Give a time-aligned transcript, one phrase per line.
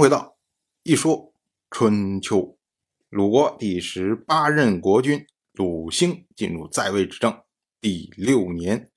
[0.00, 0.38] 回到
[0.82, 1.34] 一说
[1.70, 2.56] 春秋，
[3.10, 7.38] 鲁国第十八任国君鲁兴进入在位执政
[7.82, 8.90] 第六年，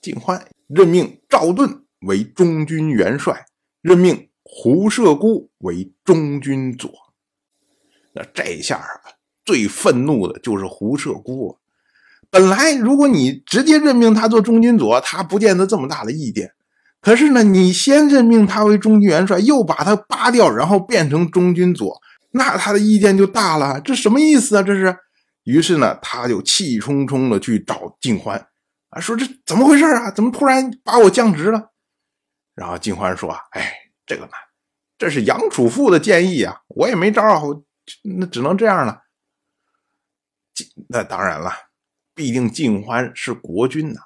[0.00, 3.44] 晋欢任命赵盾为中军元帅，
[3.80, 6.92] 任命胡射孤为中军佐。
[8.12, 11.58] 那这下啊，最愤怒的就是胡射孤。
[12.30, 16.52] 本来如果你直接任命他做中军佐，他不见得这么大的意见。
[17.06, 22.02] 可是呢，你先任命他为中军元帅，又把他扒掉，然后变成中军佐，
[22.32, 23.80] 那他的意见就大了。
[23.80, 24.62] 这什么意思啊？
[24.64, 24.98] 这是。
[25.44, 28.48] 于是呢，他就气冲冲的去找晋欢
[28.88, 30.10] 啊，说这怎么回事啊？
[30.10, 31.70] 怎么突然把我降职了？
[32.56, 33.72] 然后晋欢说啊，哎，
[34.04, 34.32] 这个呢，
[34.98, 37.40] 这是杨楚富的建议啊，我也没招啊，
[38.18, 39.02] 那只能这样了。
[40.88, 41.52] 那当然了，
[42.16, 44.00] 毕竟晋欢是国君呐，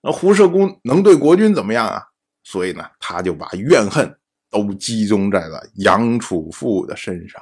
[0.00, 2.04] 那胡射公能对国君怎么样啊？
[2.42, 4.16] 所以呢，他就把怨恨
[4.50, 7.40] 都集中在了杨楚富的身上。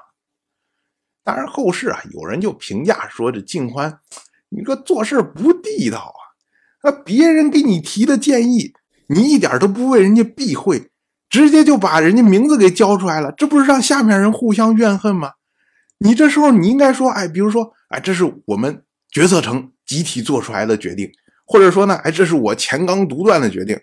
[1.25, 4.01] 当然，后世啊，有人就评价说：“这静欢，
[4.49, 6.21] 你说做事不地道啊！
[6.83, 8.73] 那别人给你提的建议，
[9.09, 10.91] 你一点都不为人家避讳，
[11.29, 15.33] 直接就把人家名字给交出来了，这不是让下面人互相怨恨吗？
[15.99, 21.11] 你这时候你应该说：哎，比如说，哎，这是我们决策层集体做出来的决定，
[21.45, 23.79] 或者说呢，哎，这是我钱刚独断的决定。”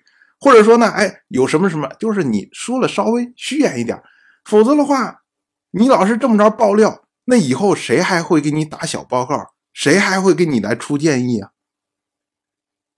[0.45, 3.99] 或者说呢，哎，有什么什么，就是你说了稍微虚掩一点，
[4.43, 5.23] 否则的话，
[5.71, 9.55] 你老是这么着爆料，那以后谁还会给你打小报告？
[9.73, 11.49] 谁还会给你来出建议啊？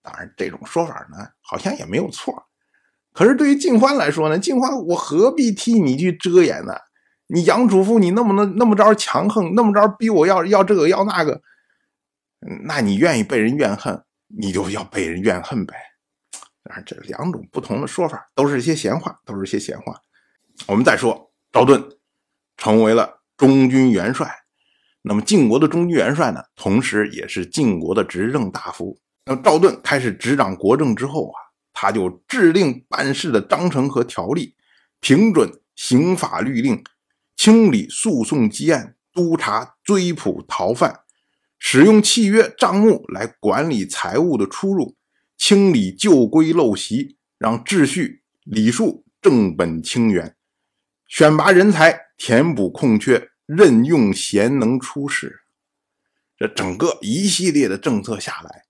[0.03, 2.48] 当然，这种说法呢，好像也没有错。
[3.14, 6.73] 可是对于静欢来说呢，静欢，我何必替你去遮掩呢？
[7.28, 11.42] 你杨主父，你那么那那么着强横，那么着逼我要要这个要那个，
[12.66, 14.03] 那你愿意被人怨恨，
[14.38, 15.73] 你就要被人怨恨呗。
[16.86, 19.96] 这两种不同的说法都是一些闲话，都是一些闲话。
[20.66, 21.84] 我们再说，赵盾
[22.58, 24.30] 成为了中军元帅。
[25.02, 29.00] 那么晋国的中军元帅呢，同时也是晋国的执政大夫。
[29.26, 31.38] 那么赵盾开始执掌国政之后啊，
[31.74, 34.56] 他就制定办事的章程和条例，
[35.00, 36.84] 平准刑法律令，
[37.36, 41.02] 清理诉讼积案，督查追捕逃犯，
[41.59, 44.96] 使用契约账目来管理财务的出入。
[45.38, 50.34] 清理旧规陋习，让秩序礼数正本清源；
[51.08, 55.42] 选拔人才，填补空缺，任用贤能出仕。
[56.38, 58.64] 这整个一系列的政策下来，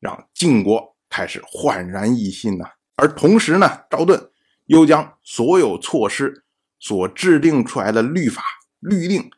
[0.00, 2.64] 让晋国开始焕然一新呐。
[2.96, 4.30] 而同时呢，赵盾
[4.66, 6.44] 又将所有措施
[6.78, 8.42] 所制定出来的律法
[8.80, 9.30] 律令，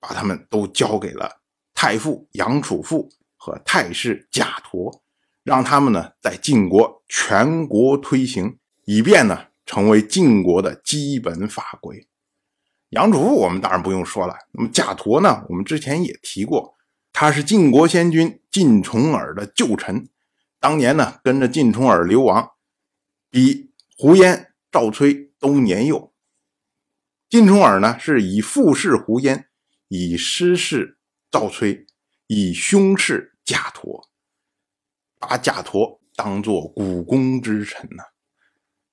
[0.00, 1.40] 把他们都交给了
[1.74, 5.02] 太傅杨楚富和太师贾陀。
[5.46, 12.08] 让他们呢在晋国全国推行，以便呢成为晋国的基本法规。
[12.88, 16.74] 杨楚富我们当然不用说了，那么贾陀呢，我们之前也提过，
[17.12, 20.08] 他是晋国先君晋重耳的旧臣，
[20.58, 22.50] 当年呢跟着晋重耳流亡，
[23.30, 26.12] 比胡嫣、赵崔都年幼。
[27.30, 29.46] 晋重耳呢是以父事胡嫣，
[29.86, 30.98] 以师事
[31.30, 31.86] 赵崔，
[32.26, 34.08] 以兄事贾陀。
[35.18, 38.02] 把贾陀当做股肱之臣呢，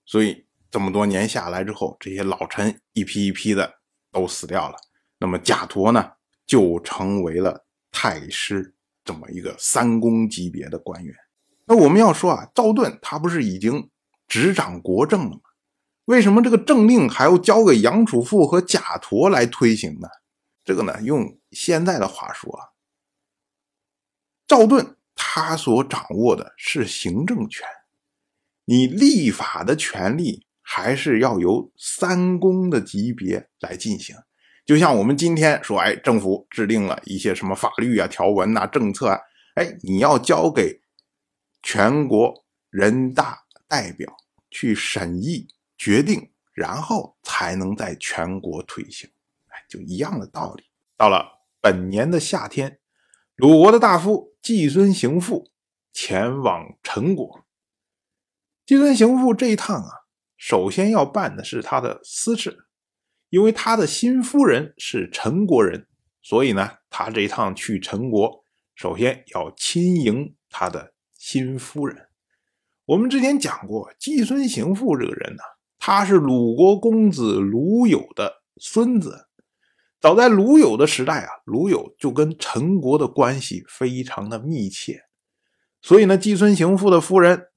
[0.05, 3.71] 所以这么多年下来之后，这些老臣一批一批的
[4.11, 4.77] 都死掉了。
[5.19, 6.11] 那么贾陀呢，
[6.45, 11.15] 就成为了太师这么一个三公级别的官员。
[11.65, 13.89] 那我们要说啊，赵盾他不是已经
[14.27, 15.39] 执掌国政了吗？
[16.05, 20.07] 为什么这个政令还要交给杨楚富和贾陀来推行呢？
[20.65, 22.65] 这个呢，用现在的话说啊，
[24.47, 24.97] 赵盾。
[25.35, 27.65] 他所掌握的是行政权，
[28.65, 34.15] 你立法的权利还是要由三公的级别来进行。
[34.63, 39.19] 就像我们今天说，哎，政府制定了一些什么法律啊、条文呐、政策啊，
[39.55, 40.79] 哎，你要交给
[41.63, 42.31] 全国
[42.69, 44.15] 人大代表
[44.51, 45.47] 去审议
[45.79, 49.09] 决定，然后才能在全国推行。
[49.47, 50.63] 哎，就一样的道理。
[50.95, 51.25] 到了
[51.59, 52.77] 本年的夏天。
[53.35, 55.49] 鲁国的大夫季孙行父
[55.91, 57.43] 前往陈国。
[58.63, 59.89] 季孙行父这一趟啊，
[60.37, 62.67] 首先要办的是他的私事，
[63.29, 65.87] 因为他的新夫人是陈国人，
[66.21, 68.45] 所以呢，他这一趟去陈国，
[68.75, 72.09] 首先要亲迎他的新夫人。
[72.85, 75.41] 我们之前讲过，季孙行父这个人呢，
[75.79, 79.29] 他是鲁国公子鲁友的孙子。
[80.03, 85.05] 早在鲁友的时代啊，鲁友就跟陈国的关系非常的密切，
[85.81, 87.47] 所以呢，季孙行父的夫人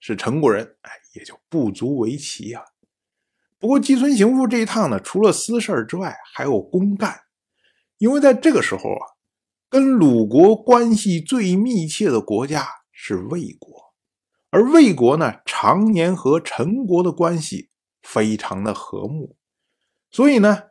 [0.00, 2.64] 是陈国人，哎，也就不足为奇啊。
[3.56, 7.20] 不过季孙行父这一趟呢，除了私事之外，还有公干。
[7.98, 9.06] 因为在这个时候啊，
[9.70, 13.94] 跟鲁国关系最密切的国家是魏国，
[14.50, 17.70] 而魏国呢，常年和陈国的关系
[18.02, 19.36] 非常的和睦，
[20.10, 20.62] 所以呢，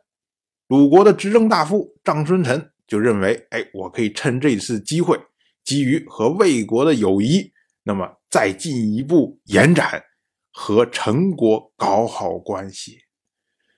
[0.72, 5.20] 鲁国的执政大夫张春臣就认为，哎，我可以趁这次机会，
[5.62, 7.52] 基于和魏国的友谊，
[7.82, 10.02] 那么再进一步延展。
[10.50, 13.00] 和陈国搞好关系，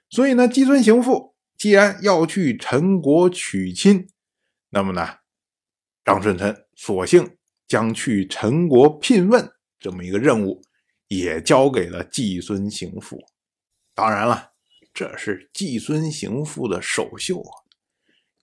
[0.08, 4.08] 所以呢，季孙行父既然要去陈国娶亲，
[4.70, 5.16] 那么呢，
[6.04, 7.36] 张春臣索性
[7.66, 9.50] 将去陈国聘问
[9.80, 10.62] 这么一个任务，
[11.08, 13.20] 也交给了季孙行父。
[13.94, 14.53] 当然了，
[14.94, 17.52] 这是季孙行父的首秀啊，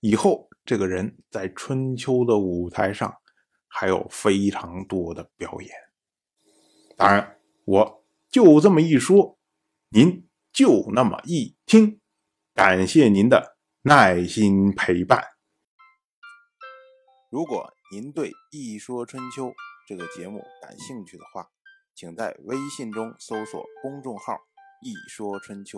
[0.01, 3.11] 以后这个人在春秋的舞台上
[3.67, 5.71] 还有非常多的表演。
[6.95, 7.99] 当然，我。
[8.31, 9.37] 就这么一说，
[9.89, 11.99] 您就那么一听，
[12.53, 15.21] 感谢您的耐心陪伴。
[17.29, 19.47] 如果您对《一说春秋》
[19.85, 21.49] 这个节目感兴趣的话，
[21.93, 24.37] 请在微信中搜索公众号
[24.81, 25.77] “一说春秋”，